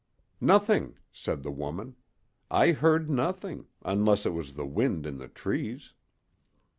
"Nothing," 0.41 0.97
said 1.11 1.43
the 1.43 1.51
woman. 1.51 1.95
"I 2.49 2.71
heard 2.71 3.07
nothing 3.07 3.67
unless 3.83 4.25
it 4.25 4.33
was 4.33 4.53
the 4.55 4.65
wind 4.65 5.05
in 5.05 5.19
the 5.19 5.27
trees." 5.27 5.93